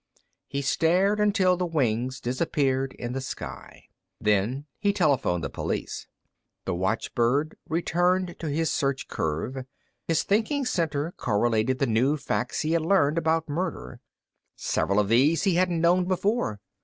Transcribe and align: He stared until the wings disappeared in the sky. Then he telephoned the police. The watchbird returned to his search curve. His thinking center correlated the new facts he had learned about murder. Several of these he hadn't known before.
He 0.47 0.63
stared 0.63 1.19
until 1.19 1.55
the 1.55 1.65
wings 1.67 2.19
disappeared 2.19 2.93
in 2.93 3.13
the 3.13 3.21
sky. 3.21 3.83
Then 4.19 4.65
he 4.79 4.93
telephoned 4.93 5.43
the 5.43 5.49
police. 5.51 6.07
The 6.65 6.73
watchbird 6.73 7.55
returned 7.69 8.39
to 8.39 8.49
his 8.49 8.71
search 8.71 9.07
curve. 9.07 9.63
His 10.07 10.23
thinking 10.23 10.65
center 10.65 11.11
correlated 11.17 11.77
the 11.77 11.85
new 11.85 12.17
facts 12.17 12.61
he 12.61 12.71
had 12.71 12.81
learned 12.81 13.19
about 13.19 13.47
murder. 13.47 13.99
Several 14.55 14.97
of 14.99 15.07
these 15.09 15.43
he 15.43 15.53
hadn't 15.53 15.81
known 15.81 16.05
before. 16.05 16.59